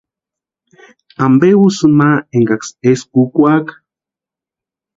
[1.25, 3.73] ¿Ampe úsïni ma enkaksï eskwa úkwaaka?